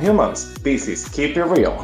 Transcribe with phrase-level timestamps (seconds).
[0.00, 0.54] humans.
[1.12, 1.74] Keep it real.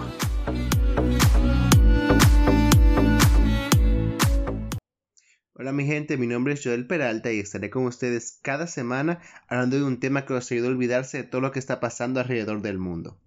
[5.54, 9.76] Hola mi gente, mi nombre es Joel Peralta y estaré con ustedes cada semana hablando
[9.76, 12.62] de un tema que os ayuda a olvidarse de todo lo que está pasando alrededor
[12.62, 13.19] del mundo.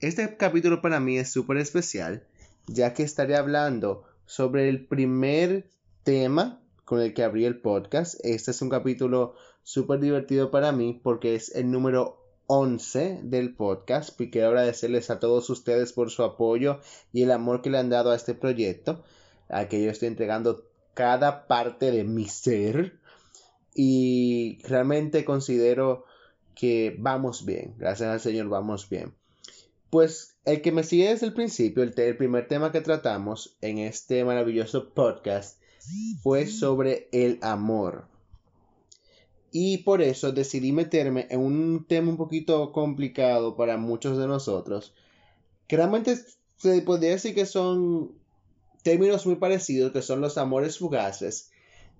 [0.00, 2.26] Este capítulo para mí es súper especial,
[2.66, 5.70] ya que estaré hablando sobre el primer
[6.02, 8.16] tema con el que abrí el podcast.
[8.22, 14.20] Este es un capítulo súper divertido para mí porque es el número 11 del podcast
[14.20, 16.80] y quiero agradecerles a todos ustedes por su apoyo
[17.12, 19.02] y el amor que le han dado a este proyecto,
[19.48, 20.64] a que yo estoy entregando
[20.94, 22.98] cada parte de mi ser
[23.74, 26.04] y realmente considero
[26.54, 29.12] que vamos bien, gracias al Señor vamos bien.
[29.90, 33.78] Pues el que me sigue desde el principio, el, el primer tema que tratamos en
[33.78, 35.60] este maravilloso podcast
[36.22, 38.08] fue sobre el amor.
[39.52, 44.94] Y por eso decidí meterme en un tema un poquito complicado para muchos de nosotros.
[45.66, 46.16] Que realmente
[46.56, 48.12] se podría decir que son
[48.82, 51.50] términos muy parecidos, que son los amores fugaces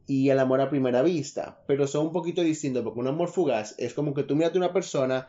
[0.06, 1.60] y el amor a primera vista.
[1.66, 4.58] Pero son un poquito distintos, porque un amor fugaz es como que tú miras a
[4.58, 5.28] una persona,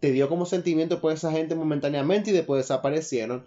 [0.00, 3.46] te dio como sentimiento por esa gente momentáneamente y después desaparecieron.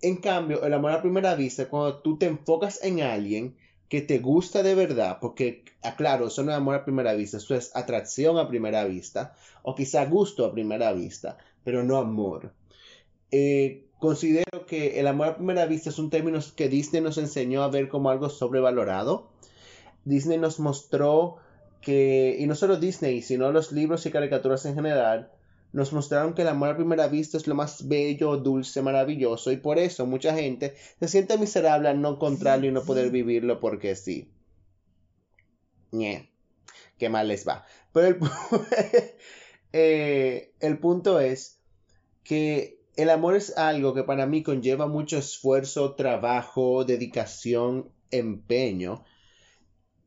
[0.00, 3.56] En cambio, el amor a primera vista cuando tú te enfocas en alguien
[3.88, 7.38] que te gusta de verdad, porque, aclaro, ah, eso no es amor a primera vista,
[7.38, 12.52] eso es atracción a primera vista, o quizá gusto a primera vista, pero no amor.
[13.30, 17.62] Eh, considero que el amor a primera vista es un término que Disney nos enseñó
[17.62, 19.30] a ver como algo sobrevalorado.
[20.04, 21.36] Disney nos mostró
[21.80, 25.30] que, y no solo Disney, sino los libros y caricaturas en general,
[25.72, 29.56] nos mostraron que el amor a primera vista es lo más bello, dulce, maravilloso y
[29.58, 33.94] por eso mucha gente se siente miserable al no encontrarlo y no poder vivirlo porque
[33.94, 34.30] sí.
[36.98, 37.64] qué mal les va.
[37.92, 38.18] Pero el,
[39.72, 41.60] eh, el punto es
[42.24, 49.04] que el amor es algo que para mí conlleva mucho esfuerzo, trabajo, dedicación, empeño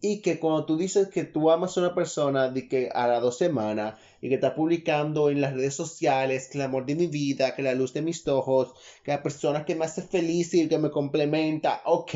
[0.02, 3.22] y que cuando tú dices que tú amas a una persona de que a las
[3.22, 7.08] dos semanas y que está publicando en las redes sociales que el amor de mi
[7.08, 8.74] vida, que la luz de mis ojos,
[9.04, 12.14] que la persona que me hace feliz y que me complementa, ok,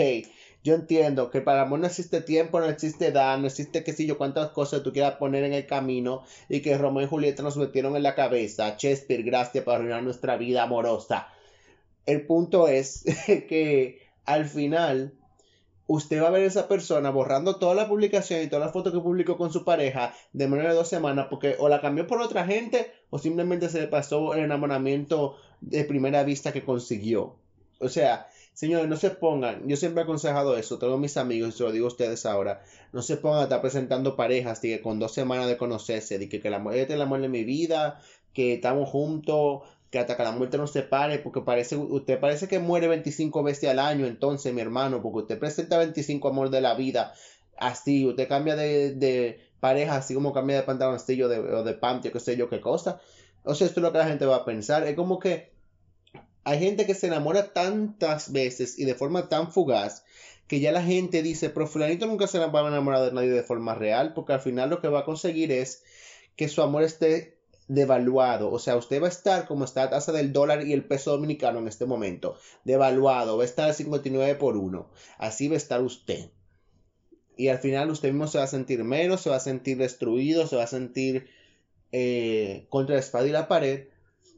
[0.63, 4.07] yo entiendo que para amor no existe tiempo, no existe edad, no existe qué sé
[4.07, 7.55] yo cuántas cosas tú quieras poner en el camino y que Romeo y Julieta nos
[7.55, 8.75] metieron en la cabeza.
[8.79, 11.27] Shakespeare, gracias por arruinar nuestra vida amorosa.
[12.07, 15.13] El punto es que al final
[15.87, 18.93] usted va a ver a esa persona borrando toda la publicación y todas las fotos
[18.93, 22.21] que publicó con su pareja de menos de dos semanas porque o la cambió por
[22.21, 27.35] otra gente o simplemente se le pasó el enamoramiento de primera vista que consiguió.
[27.79, 31.57] O sea, señores, no se pongan, yo siempre he aconsejado eso, todos mis amigos, y
[31.57, 32.63] se lo digo a ustedes ahora,
[32.93, 36.39] no se pongan a estar presentando parejas que con dos semanas de conocerse, de que,
[36.39, 38.01] que la mujer es el amor de mi vida,
[38.33, 39.63] que estamos juntos,
[39.95, 43.69] que hasta que la muerte nos separe, porque parece, usted parece que muere 25 veces
[43.69, 47.13] al año, entonces, mi hermano, porque usted presenta 25 amor de la vida,
[47.57, 52.19] así, usted cambia de, pareja, así como cambia de pantaloncillo de, o de panty, qué
[52.19, 52.99] sé yo, qué cosa.
[53.45, 54.85] O sea, esto es lo que la gente va a pensar.
[54.85, 55.53] Es como que
[56.43, 60.03] hay gente que se enamora tantas veces y de forma tan fugaz
[60.47, 63.43] que ya la gente dice, pero fulanito nunca se va a enamorar de nadie de
[63.43, 65.83] forma real, porque al final lo que va a conseguir es
[66.35, 67.34] que su amor esté
[67.67, 68.51] devaluado.
[68.51, 71.11] O sea, usted va a estar como está la tasa del dólar y el peso
[71.11, 72.37] dominicano en este momento.
[72.63, 73.37] Devaluado.
[73.37, 74.89] Va a estar al 59 por 1.
[75.17, 76.29] Así va a estar usted.
[77.37, 80.47] Y al final usted mismo se va a sentir menos, se va a sentir destruido,
[80.47, 81.27] se va a sentir
[81.91, 83.87] eh, contra la espada y la pared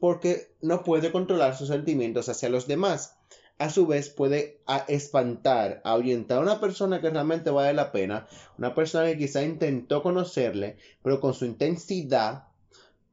[0.00, 3.16] porque no puede controlar sus sentimientos hacia los demás.
[3.58, 8.74] A su vez puede espantar, ahuyentar a una persona que realmente vale la pena, una
[8.74, 12.47] persona que quizá intentó conocerle, pero con su intensidad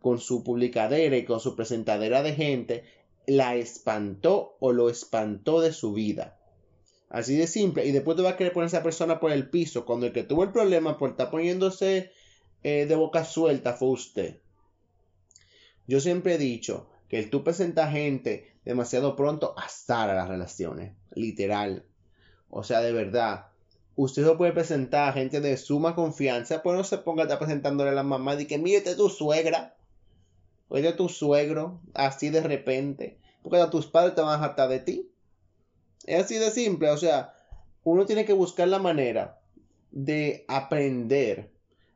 [0.05, 2.83] con su publicadera y con su presentadera de gente,
[3.25, 6.37] la espantó o lo espantó de su vida.
[7.09, 7.87] Así de simple.
[7.87, 9.83] Y después te va a querer poner esa persona por el piso.
[9.83, 12.11] Cuando el que tuvo el problema por estar poniéndose
[12.61, 14.41] eh, de boca suelta fue usted.
[15.87, 20.93] Yo siempre he dicho que el tú presenta gente demasiado pronto hasta las relaciones.
[21.15, 21.83] Literal.
[22.51, 23.47] O sea, de verdad.
[23.95, 27.39] Usted no puede presentar a gente de suma confianza, pues no se ponga a estar
[27.39, 29.74] presentándole a la mamá y que mírate tu suegra
[30.67, 34.79] o de tu suegro, así de repente, porque a tus padres te van a de
[34.79, 35.11] ti.
[36.05, 37.33] Es así de simple, o sea,
[37.83, 39.39] uno tiene que buscar la manera
[39.91, 41.51] de aprender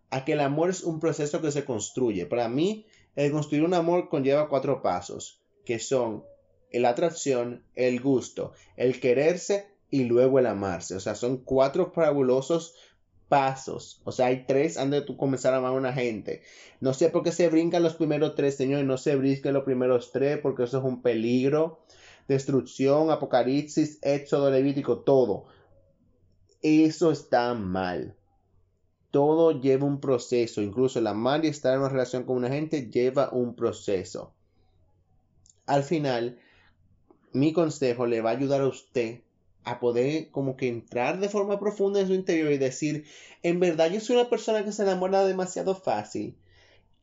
[0.10, 2.26] a que el amor es un proceso que se construye.
[2.26, 2.86] Para mí,
[3.16, 6.24] el construir un amor conlleva cuatro pasos, que son
[6.72, 10.96] la atracción, el gusto, el quererse y luego el amarse.
[10.96, 12.76] O sea, son cuatro fabulosos
[13.30, 14.02] pasos.
[14.04, 16.42] O sea, hay tres antes de tú comenzar a amar a una gente.
[16.82, 18.86] No sé por qué se brincan los primeros tres, señores.
[18.86, 21.80] No se brinquen los primeros tres porque eso es un peligro.
[22.28, 25.46] Destrucción, Apocalipsis, Éxodo, Levítico, todo.
[26.62, 28.16] Eso está mal.
[29.12, 30.62] Todo lleva un proceso.
[30.62, 34.34] Incluso el amar y estar en una relación con una gente lleva un proceso.
[35.66, 36.40] Al final,
[37.32, 39.22] mi consejo le va a ayudar a usted
[39.70, 43.06] a poder como que entrar de forma profunda en su interior y decir,
[43.44, 46.36] en verdad yo soy una persona que se enamora demasiado fácil.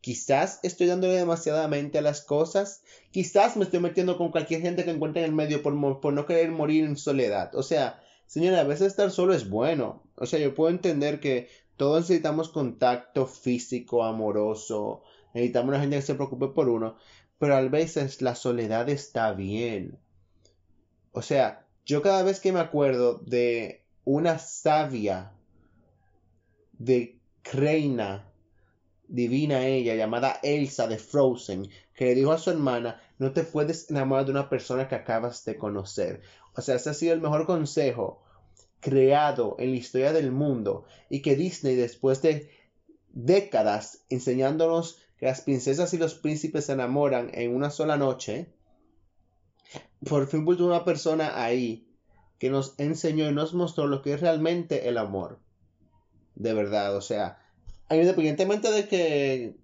[0.01, 2.83] Quizás estoy dándole demasiadamente a las cosas.
[3.11, 6.27] Quizás me estoy metiendo con cualquier gente que encuentre en el medio por, por no
[6.27, 7.55] querer morir en soledad.
[7.57, 10.05] O sea, señora, a veces estar solo es bueno.
[10.17, 15.03] O sea, yo puedo entender que todos necesitamos contacto físico, amoroso.
[15.35, 16.97] Necesitamos una gente que se preocupe por uno.
[17.39, 19.99] Pero a veces la soledad está bien.
[21.11, 25.33] O sea, yo cada vez que me acuerdo de una sabia
[26.73, 28.29] de reina
[29.09, 33.89] divina ella llamada Elsa de Frozen que le dijo a su hermana no te puedes
[33.89, 36.23] enamorar de una persona que acabas de conocer
[36.55, 38.21] o sea ese ha sido el mejor consejo
[38.81, 42.51] creado en la historia del mundo y que Disney después de
[43.13, 48.53] décadas enseñándonos que las princesas y los príncipes se enamoran en una sola noche
[50.09, 51.87] por fin puso una persona ahí
[52.39, 55.39] que nos enseñó y nos mostró lo que es realmente el amor.
[56.35, 57.39] De verdad, o sea,
[57.91, 59.57] independientemente de que,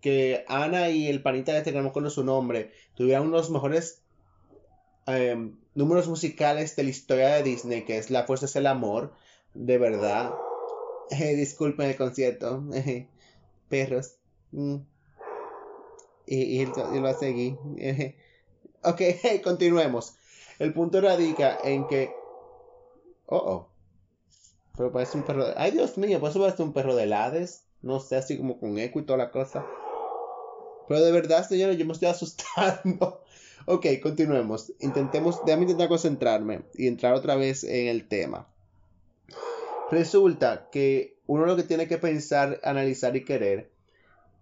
[0.00, 3.50] que Ana y el panita este que me acuerdo su nombre, tuvieran uno de los
[3.50, 4.02] mejores
[5.06, 9.12] em, números musicales de la historia de Disney, que es La Fuerza es el Amor,
[9.54, 10.32] de verdad.
[11.12, 12.62] Eh, disculpen el concierto.
[13.68, 14.14] Perros.
[14.52, 14.76] Mm.
[16.24, 17.56] Y, y, y, lo seguí.
[18.82, 19.02] Ok,
[19.44, 20.14] continuemos.
[20.58, 22.12] El punto radica en que.
[23.26, 23.68] Oh, oh.
[24.76, 25.54] Pero parece un perro de.
[25.56, 27.64] Ay, Dios mío, por eso parece un perro de Hades.
[27.82, 29.66] No sé, así como con eco y toda la cosa.
[30.88, 33.22] Pero de verdad, señores, yo me estoy asustando.
[33.66, 34.72] ok, continuemos.
[34.80, 35.44] Intentemos.
[35.44, 38.48] Déjame intentar concentrarme y entrar otra vez en el tema.
[39.90, 43.70] Resulta que uno lo que tiene que pensar, analizar y querer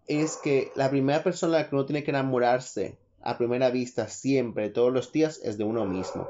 [0.07, 4.09] es que la primera persona a la que uno tiene que enamorarse a primera vista
[4.09, 6.29] siempre, todos los días, es de uno mismo.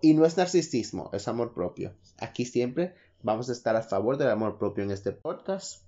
[0.00, 1.92] Y no es narcisismo, es amor propio.
[2.18, 5.82] Aquí siempre vamos a estar a favor del amor propio en este podcast.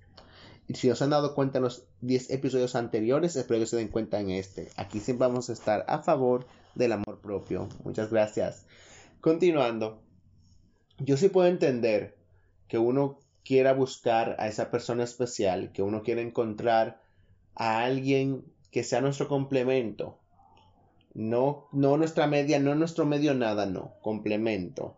[0.67, 3.89] Y si os han dado cuenta en los 10 episodios anteriores, espero que se den
[3.89, 4.69] cuenta en este.
[4.77, 7.69] Aquí siempre vamos a estar a favor del amor propio.
[7.85, 8.67] Muchas gracias.
[9.21, 10.01] Continuando,
[10.99, 12.17] yo sí puedo entender
[12.69, 17.03] que uno quiera buscar a esa persona especial, que uno quiera encontrar
[17.57, 20.20] a alguien que sea nuestro complemento,
[21.15, 24.97] no, no nuestra media, no nuestro medio nada, no, complemento.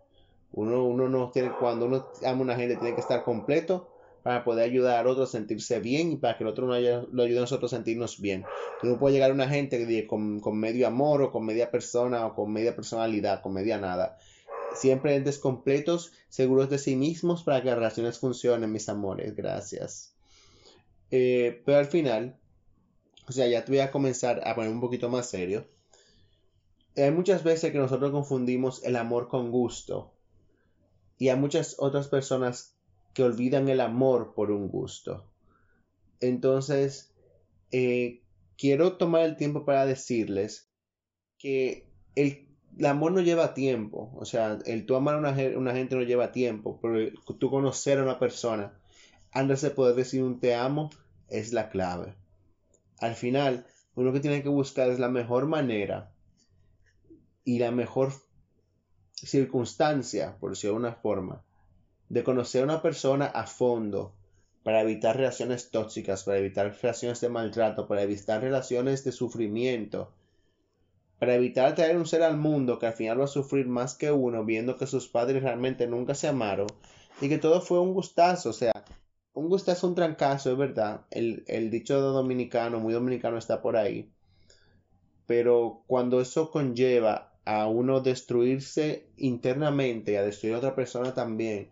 [0.52, 3.88] Uno, uno no tiene, cuando uno ama a una gente tiene que estar completo
[4.22, 7.22] para poder ayudar a otro a sentirse bien y para que el otro no lo
[7.22, 8.44] ayude a nosotros a sentirnos bien.
[8.80, 12.26] Tú no puedes llegar a una gente con, con medio amor o con media persona
[12.26, 14.18] o con media personalidad, con media nada.
[14.74, 19.34] Siempre entes completos, seguros de sí mismos para que las relaciones funcionen, mis amores.
[19.34, 20.14] Gracias.
[21.10, 22.36] Eh, pero al final,
[23.28, 25.66] o sea, ya te voy a comenzar a poner un poquito más serio
[26.96, 30.12] hay muchas veces que nosotros confundimos el amor con gusto.
[31.18, 32.76] Y hay muchas otras personas
[33.14, 35.24] que olvidan el amor por un gusto.
[36.20, 37.14] Entonces,
[37.70, 38.22] eh,
[38.58, 40.70] quiero tomar el tiempo para decirles
[41.38, 42.48] que el,
[42.84, 44.12] amor no lleva tiempo.
[44.16, 46.78] O sea, el tú amar a una, una, gente no lleva tiempo.
[46.82, 48.78] Pero tú conocer a una persona
[49.32, 50.90] antes de poder decir un te amo
[51.28, 52.14] es la clave.
[52.98, 56.11] Al final, uno que tiene que buscar es la mejor manera
[57.44, 58.12] y la mejor
[59.14, 61.44] circunstancia, por decirlo de una forma,
[62.08, 64.14] de conocer a una persona a fondo
[64.62, 70.12] para evitar relaciones tóxicas, para evitar relaciones de maltrato, para evitar relaciones de sufrimiento,
[71.18, 74.12] para evitar traer un ser al mundo que al final va a sufrir más que
[74.12, 76.66] uno viendo que sus padres realmente nunca se amaron
[77.20, 78.84] y que todo fue un gustazo, o sea,
[79.32, 84.12] un gustazo, un trancazo, es verdad, el, el dicho dominicano, muy dominicano está por ahí,
[85.26, 91.70] pero cuando eso conlleva a uno destruirse internamente, a destruir a otra persona también,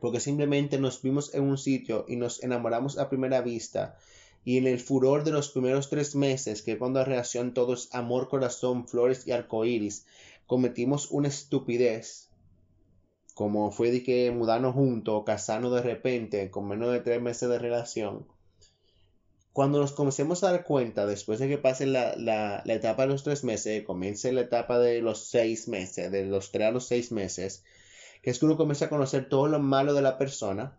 [0.00, 3.96] porque simplemente nos vimos en un sitio y nos enamoramos a primera vista,
[4.44, 7.88] y en el furor de los primeros tres meses, que cuando la reacción todo es
[7.92, 10.06] amor, corazón, flores y arcoíris,
[10.46, 12.30] cometimos una estupidez,
[13.34, 17.58] como fue de que mudarnos juntos casarnos de repente con menos de tres meses de
[17.58, 18.26] relación,
[19.56, 23.24] cuando nos comencemos a dar cuenta, después de que pase la, la, etapa de los
[23.24, 27.10] tres meses, comience la etapa de los seis meses, de los tres a los seis
[27.10, 27.64] meses,
[28.20, 30.76] que es que uno comienza a conocer todo lo malo de la persona,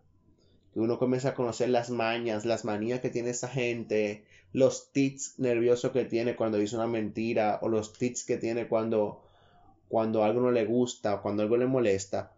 [0.76, 5.40] que uno comienza a conocer las mañas, las manías que tiene esa gente, los tics
[5.40, 9.24] nerviosos que tiene cuando dice una mentira o los tics que tiene cuando,
[9.90, 12.32] cuando algo no le gusta o cuando algo le molesta.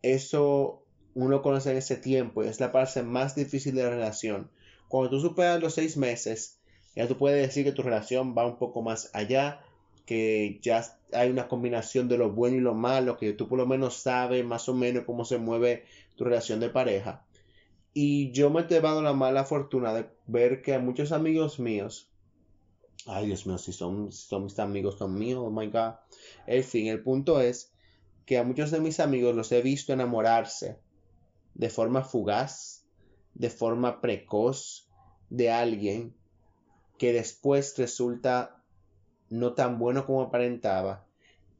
[0.00, 4.48] Eso uno conoce en ese tiempo es la parte más difícil de la relación.
[4.90, 6.58] Cuando tú superas los seis meses,
[6.96, 9.60] ya tú puedes decir que tu relación va un poco más allá,
[10.04, 13.68] que ya hay una combinación de lo bueno y lo malo, que tú por lo
[13.68, 15.84] menos sabes más o menos cómo se mueve
[16.16, 17.24] tu relación de pareja.
[17.94, 22.10] Y yo me he llevado la mala fortuna de ver que muchos amigos míos,
[23.06, 25.94] ay Dios mío, si son, son mis amigos, son míos, oh my God.
[26.48, 27.70] En fin, el punto es
[28.26, 30.78] que a muchos de mis amigos los he visto enamorarse
[31.54, 32.79] de forma fugaz,
[33.34, 34.88] de forma precoz
[35.30, 36.14] de alguien
[36.98, 38.62] que después resulta
[39.30, 41.06] no tan bueno como aparentaba.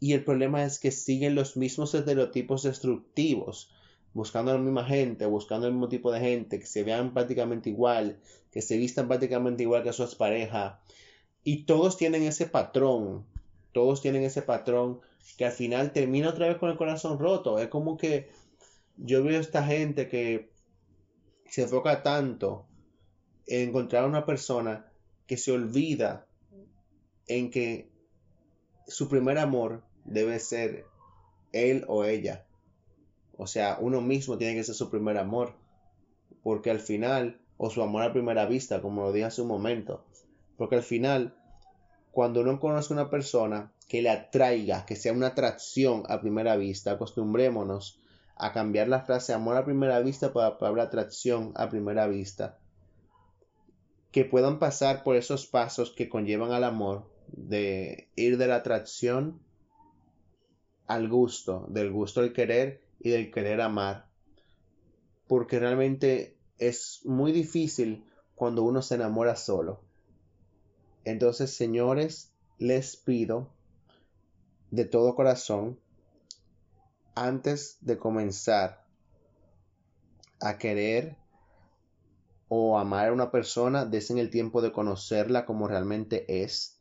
[0.01, 3.71] Y el problema es que siguen los mismos estereotipos destructivos,
[4.13, 7.71] buscando a la misma gente, buscando el mismo tipo de gente, que se vean prácticamente
[7.71, 8.19] igual,
[8.51, 10.75] que se vistan prácticamente igual que sus parejas.
[11.45, 13.25] Y todos tienen ese patrón,
[13.73, 15.01] todos tienen ese patrón
[15.37, 17.59] que al final termina otra vez con el corazón roto.
[17.59, 18.29] Es como que
[18.97, 20.51] yo veo a esta gente que
[21.51, 22.67] se enfoca tanto
[23.47, 24.87] en encontrar a una persona
[25.27, 26.27] que se olvida
[27.27, 27.91] en que
[28.87, 30.87] su primer amor debe ser
[31.53, 32.47] él o ella.
[33.37, 35.55] O sea, uno mismo tiene que ser su primer amor.
[36.43, 40.05] Porque al final, o su amor a primera vista, como lo dije hace un momento.
[40.57, 41.37] Porque al final,
[42.13, 46.57] cuando uno conoce a una persona que le atraiga, que sea una atracción a primera
[46.57, 48.01] vista, acostumbrémonos
[48.41, 52.59] a cambiar la frase amor a primera vista por la palabra atracción a primera vista.
[54.11, 59.41] Que puedan pasar por esos pasos que conllevan al amor, de ir de la atracción
[60.87, 64.07] al gusto, del gusto del querer y del querer amar.
[65.29, 68.05] Porque realmente es muy difícil
[68.35, 69.83] cuando uno se enamora solo.
[71.05, 73.51] Entonces, señores, les pido
[74.71, 75.79] de todo corazón,
[77.15, 78.85] antes de comenzar
[80.41, 81.17] a querer
[82.49, 86.81] o amar a una persona, desen el tiempo de conocerla como realmente es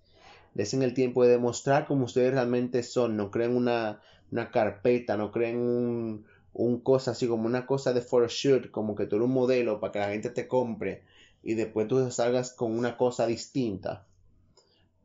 [0.53, 5.31] desen el tiempo de demostrar cómo ustedes realmente son, no creen una, una carpeta, no
[5.31, 9.33] creen un, un cosa así como una cosa de photoshoot, como que tú eres un
[9.33, 11.03] modelo para que la gente te compre
[11.43, 14.05] y después tú salgas con una cosa distinta.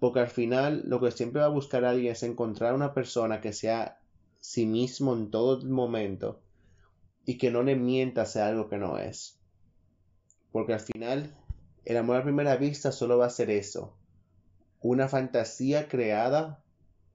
[0.01, 3.53] Porque al final lo que siempre va a buscar alguien es encontrar una persona que
[3.53, 3.99] sea
[4.45, 6.39] sí mismo en todo momento
[7.25, 9.41] y que no le mienta sea algo que no es.
[10.53, 11.35] Porque al final
[11.87, 13.97] el amor a primera vista solo va a ser eso,
[14.83, 16.63] una fantasía creada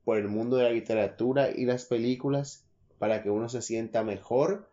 [0.06, 2.66] por el mundo de la literatura y las películas
[2.98, 4.68] para que uno se sienta mejor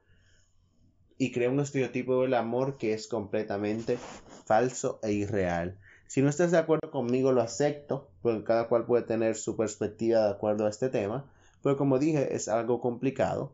[1.19, 3.99] y crea un estereotipo del amor que es completamente
[4.47, 5.79] falso e irreal.
[6.07, 10.25] Si no estás de acuerdo conmigo, lo acepto, porque cada cual puede tener su perspectiva
[10.25, 11.31] de acuerdo a este tema,
[11.67, 13.53] pero como dije, es algo complicado.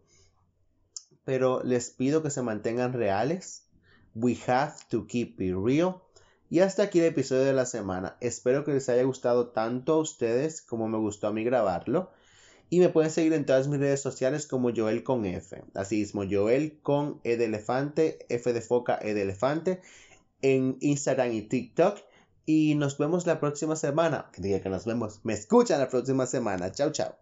[1.25, 3.65] Pero les pido que se mantengan reales.
[4.15, 6.03] We have to keep it real.
[6.51, 8.19] Y hasta aquí el episodio de la semana.
[8.21, 12.11] Espero que les haya gustado tanto a ustedes como me gustó a mí grabarlo.
[12.69, 15.65] Y me pueden seguir en todas mis redes sociales como Joel con F.
[15.73, 19.81] Así mismo, Joel con E de elefante, F de foca, E de elefante.
[20.43, 21.97] En Instagram y TikTok.
[22.45, 24.29] Y nos vemos la próxima semana.
[24.35, 25.21] Que diga que nos vemos.
[25.23, 26.73] Me escuchan la próxima semana.
[26.73, 27.22] Chao, chao.